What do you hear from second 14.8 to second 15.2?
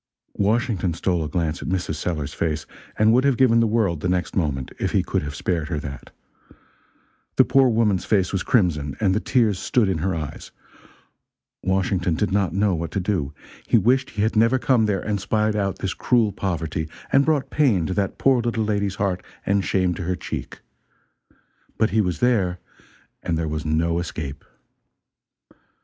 there